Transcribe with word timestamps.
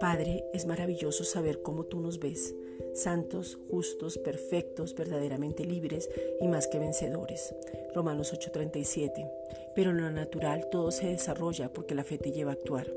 Padre, 0.00 0.44
es 0.52 0.66
maravilloso 0.66 1.24
saber 1.24 1.62
cómo 1.62 1.84
tú 1.84 2.00
nos 2.00 2.20
ves, 2.20 2.54
santos, 2.94 3.58
justos, 3.68 4.18
perfectos, 4.18 4.94
verdaderamente 4.94 5.64
libres 5.64 6.08
y 6.40 6.48
más 6.48 6.68
que 6.68 6.78
vencedores. 6.78 7.54
Romanos 7.94 8.32
8:37. 8.32 9.28
Pero 9.74 9.90
en 9.90 10.00
lo 10.00 10.10
natural 10.10 10.68
todo 10.70 10.90
se 10.90 11.08
desarrolla 11.08 11.72
porque 11.72 11.94
la 11.94 12.04
fe 12.04 12.18
te 12.18 12.32
lleva 12.32 12.52
a 12.52 12.54
actuar. 12.54 12.90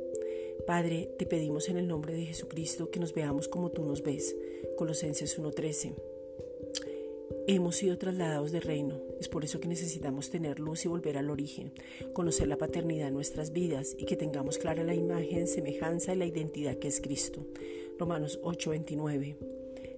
Padre, 0.66 1.10
te 1.18 1.26
pedimos 1.26 1.68
en 1.70 1.78
el 1.78 1.88
nombre 1.88 2.14
de 2.14 2.26
Jesucristo 2.26 2.92
que 2.92 3.00
nos 3.00 3.14
veamos 3.14 3.48
como 3.48 3.72
tú 3.72 3.84
nos 3.84 4.04
ves. 4.04 4.36
Colosenses 4.78 5.38
1:13. 5.40 6.19
Hemos 7.52 7.78
sido 7.78 7.98
trasladados 7.98 8.52
de 8.52 8.60
reino, 8.60 9.02
es 9.20 9.28
por 9.28 9.44
eso 9.44 9.60
que 9.60 9.68
necesitamos 9.68 10.30
tener 10.30 10.60
luz 10.60 10.86
y 10.86 10.88
volver 10.88 11.18
al 11.18 11.32
origen, 11.32 11.72
conocer 12.14 12.48
la 12.48 12.58
paternidad 12.60 13.08
en 13.08 13.16
nuestras 13.16 13.54
vidas 13.54 13.96
y 13.98 14.06
que 14.06 14.16
tengamos 14.16 14.60
clara 14.60 14.84
la 14.84 14.94
imagen, 14.94 15.48
semejanza 15.48 16.14
y 16.14 16.18
la 16.18 16.28
identidad 16.28 16.78
que 16.78 16.88
es 16.90 17.02
Cristo. 17.02 17.48
Romanos 17.98 18.40
8:29. 18.44 19.36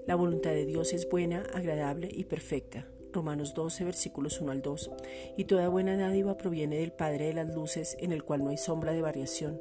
La 0.08 0.16
voluntad 0.16 0.52
de 0.52 0.66
Dios 0.66 0.94
es 0.94 1.10
buena, 1.10 1.42
agradable 1.54 2.08
y 2.10 2.24
perfecta. 2.24 2.88
Romanos 3.12 3.54
12, 3.54 3.84
versículos 3.84 4.40
1 4.40 4.50
al 4.50 4.62
2. 4.62 4.90
Y 5.36 5.44
toda 5.44 5.68
buena 5.68 5.98
dádiva 5.98 6.38
proviene 6.38 6.78
del 6.78 6.94
Padre 6.94 7.26
de 7.26 7.34
las 7.34 7.54
Luces, 7.54 7.98
en 8.00 8.14
el 8.14 8.24
cual 8.24 8.46
no 8.46 8.52
hay 8.52 8.58
sombra 8.58 8.94
de 8.94 9.02
variación. 9.02 9.60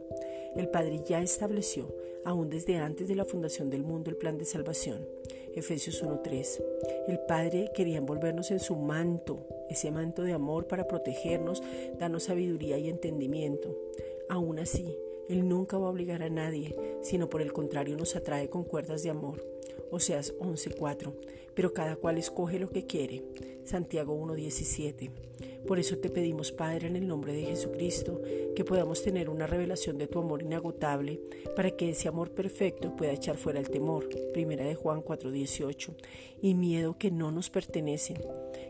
El 0.54 0.68
Padre 0.68 1.02
ya 1.08 1.20
estableció, 1.22 1.92
aún 2.24 2.50
desde 2.50 2.76
antes 2.76 3.08
de 3.08 3.16
la 3.16 3.24
fundación 3.24 3.68
del 3.68 3.82
mundo, 3.82 4.10
el 4.10 4.16
plan 4.16 4.38
de 4.38 4.44
salvación 4.44 5.04
Efesios 5.54 6.02
1.3. 6.02 6.62
El 7.08 7.18
Padre 7.20 7.70
quería 7.74 7.98
envolvernos 7.98 8.50
en 8.50 8.60
su 8.60 8.76
manto, 8.76 9.46
ese 9.68 9.90
manto 9.90 10.22
de 10.22 10.32
amor 10.32 10.66
para 10.66 10.86
protegernos, 10.86 11.62
darnos 11.98 12.24
sabiduría 12.24 12.78
y 12.78 12.88
entendimiento. 12.88 13.76
Aún 14.28 14.58
así, 14.58 14.96
Él 15.28 15.48
nunca 15.48 15.78
va 15.78 15.88
a 15.88 15.90
obligar 15.90 16.22
a 16.22 16.30
nadie, 16.30 16.76
sino 17.02 17.28
por 17.28 17.42
el 17.42 17.52
contrario 17.52 17.96
nos 17.96 18.16
atrae 18.16 18.48
con 18.48 18.64
cuerdas 18.64 19.02
de 19.02 19.10
amor. 19.10 19.44
Oseas 19.90 20.34
11.4. 20.38 21.14
Pero 21.54 21.72
cada 21.72 21.96
cual 21.96 22.18
escoge 22.18 22.58
lo 22.58 22.70
que 22.70 22.86
quiere. 22.86 23.22
Santiago 23.64 24.14
1.17. 24.14 25.10
Por 25.66 25.78
eso 25.78 25.98
te 25.98 26.10
pedimos, 26.10 26.52
Padre, 26.52 26.88
en 26.88 26.96
el 26.96 27.06
nombre 27.06 27.32
de 27.32 27.44
Jesucristo, 27.44 28.20
que 28.56 28.64
podamos 28.64 29.02
tener 29.02 29.28
una 29.28 29.46
revelación 29.46 29.98
de 29.98 30.06
tu 30.06 30.18
amor 30.18 30.42
inagotable, 30.42 31.20
para 31.54 31.70
que 31.70 31.90
ese 31.90 32.08
amor 32.08 32.30
perfecto 32.30 32.96
pueda 32.96 33.12
echar 33.12 33.36
fuera 33.36 33.60
el 33.60 33.70
temor, 33.70 34.08
primera 34.32 34.64
de 34.64 34.74
Juan 34.74 35.02
4:18, 35.02 35.94
y 36.42 36.54
miedo 36.54 36.96
que 36.98 37.10
no 37.10 37.30
nos 37.30 37.50
pertenece, 37.50 38.14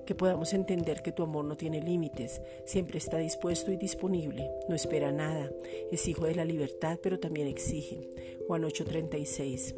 que 0.04 0.14
podamos 0.14 0.52
entender 0.52 1.02
que 1.02 1.12
tu 1.12 1.22
amor 1.22 1.44
no 1.44 1.56
tiene 1.56 1.80
límites, 1.80 2.42
siempre 2.66 2.98
está 2.98 3.18
dispuesto 3.18 3.72
y 3.72 3.76
disponible, 3.76 4.50
no 4.68 4.74
espera 4.74 5.12
nada, 5.12 5.50
es 5.90 6.08
hijo 6.08 6.26
de 6.26 6.34
la 6.34 6.44
libertad, 6.44 6.98
pero 7.02 7.18
también 7.18 7.46
exige. 7.46 8.10
Juan 8.46 8.64
8:36. 8.64 9.74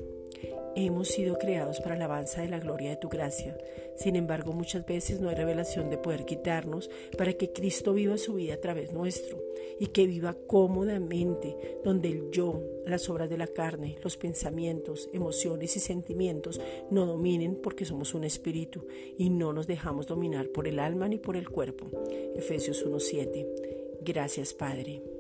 Hemos 0.75 1.09
sido 1.09 1.39
creados 1.39 1.81
para 1.81 1.97
la 1.97 2.07
alabanza 2.07 2.41
de 2.41 2.49
la 2.49 2.59
gloria 2.59 2.91
de 2.91 2.97
tu 2.97 3.09
gracia. 3.09 3.59
Sin 3.97 4.17
embargo, 4.17 4.53
muchas 4.53 4.87
veces 4.87 5.21
no 5.21 5.29
hay 5.29 5.35
revelación 5.35 5.91
de 5.91 5.99
poder 5.99 6.25
quitarnos 6.25 6.91
para 7.19 7.35
que 7.35 7.53
Cristo 7.53 7.93
viva 7.93 8.17
su 8.17 8.35
vida 8.35 8.55
a 8.55 8.61
través 8.61 8.93
nuestro 8.93 9.39
y 9.79 9.89
que 9.89 10.07
viva 10.07 10.35
cómodamente, 10.47 11.57
donde 11.85 12.09
el 12.09 12.31
yo, 12.31 12.63
las 12.87 13.11
obras 13.11 13.29
de 13.29 13.37
la 13.37 13.49
carne, 13.49 13.99
los 14.03 14.17
pensamientos, 14.17 15.11
emociones 15.13 15.77
y 15.77 15.81
sentimientos 15.81 16.61
no 16.91 17.05
dominen 17.05 17.57
porque 17.57 17.85
somos 17.85 18.15
un 18.15 18.25
espíritu 18.25 18.87
y 19.19 19.29
no 19.29 19.53
nos 19.53 19.67
dejamos 19.67 20.07
dominar 20.07 20.49
por 20.49 20.67
el 20.67 20.79
alma 20.79 21.07
ni 21.07 21.19
por 21.19 21.37
el 21.37 21.51
cuerpo. 21.51 21.87
Efesios 22.35 22.87
1.7. 22.87 23.47
Gracias, 24.01 24.55
Padre. 24.55 25.12